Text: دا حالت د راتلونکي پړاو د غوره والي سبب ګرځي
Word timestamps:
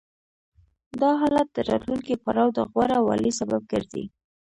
دا 1.01 1.11
حالت 1.21 1.47
د 1.53 1.57
راتلونکي 1.69 2.13
پړاو 2.23 2.49
د 2.57 2.59
غوره 2.71 2.97
والي 3.07 3.31
سبب 3.39 3.61
ګرځي 3.71 4.05